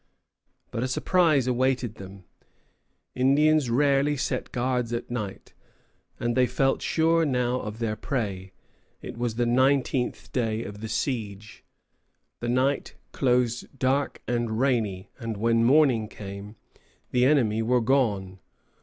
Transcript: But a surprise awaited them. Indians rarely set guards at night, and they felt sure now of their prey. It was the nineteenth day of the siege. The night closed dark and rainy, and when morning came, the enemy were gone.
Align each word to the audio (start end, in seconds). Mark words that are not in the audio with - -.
But 0.71 0.81
a 0.81 0.87
surprise 0.87 1.45
awaited 1.45 1.97
them. 1.97 2.23
Indians 3.13 3.69
rarely 3.69 4.17
set 4.17 4.51
guards 4.51 4.91
at 4.93 5.11
night, 5.11 5.53
and 6.19 6.35
they 6.35 6.47
felt 6.47 6.81
sure 6.81 7.23
now 7.23 7.59
of 7.59 7.77
their 7.77 7.95
prey. 7.95 8.51
It 9.03 9.15
was 9.15 9.35
the 9.35 9.45
nineteenth 9.45 10.31
day 10.31 10.63
of 10.63 10.81
the 10.81 10.89
siege. 10.89 11.63
The 12.39 12.49
night 12.49 12.95
closed 13.11 13.77
dark 13.77 14.23
and 14.27 14.59
rainy, 14.59 15.11
and 15.19 15.37
when 15.37 15.63
morning 15.63 16.07
came, 16.07 16.55
the 17.11 17.23
enemy 17.25 17.61
were 17.61 17.79
gone. 17.79 18.39